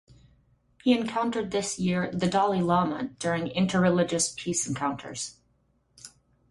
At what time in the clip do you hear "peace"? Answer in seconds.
4.35-4.67